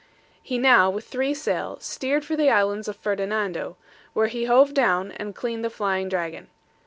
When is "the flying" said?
5.63-6.09